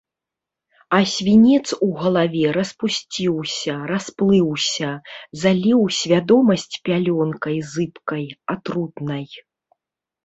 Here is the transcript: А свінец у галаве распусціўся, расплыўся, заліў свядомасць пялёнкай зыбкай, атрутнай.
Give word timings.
А 0.99 0.99
свінец 1.15 1.65
у 1.87 1.89
галаве 1.99 2.53
распусціўся, 2.57 3.75
расплыўся, 3.91 4.89
заліў 5.45 5.81
свядомасць 5.99 6.75
пялёнкай 6.89 7.57
зыбкай, 7.75 8.25
атрутнай. 8.57 9.25